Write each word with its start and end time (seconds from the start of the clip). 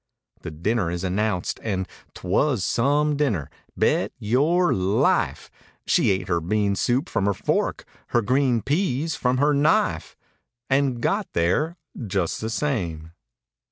The 0.41 0.49
dinner 0.49 0.89
is 0.89 1.03
announced 1.03 1.59
and 1.61 1.87
'twas 2.15 2.63
some 2.63 3.15
dinner— 3.17 3.51
bet 3.77 4.11
your 4.17 4.73
life— 4.73 5.51
She 5.85 6.09
ate 6.09 6.27
her 6.27 6.41
bean 6.41 6.75
soup 6.75 7.07
from 7.07 7.27
her 7.27 7.35
fork—her 7.35 8.23
green 8.23 8.63
peas 8.63 9.13
from 9.15 9.37
her 9.37 9.53
knife, 9.53 10.17
And 10.71 11.01
got 11.03 11.27
there 11.33 11.77
just 12.07 12.41
the 12.41 12.49
same. 12.49 13.11